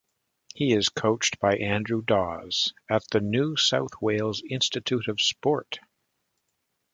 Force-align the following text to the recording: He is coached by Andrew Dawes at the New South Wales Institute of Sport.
He 0.55 0.73
is 0.73 0.89
coached 0.89 1.37
by 1.39 1.57
Andrew 1.57 2.01
Dawes 2.01 2.73
at 2.89 3.03
the 3.11 3.19
New 3.19 3.55
South 3.55 3.91
Wales 4.01 4.41
Institute 4.49 5.07
of 5.07 5.21
Sport. 5.21 5.77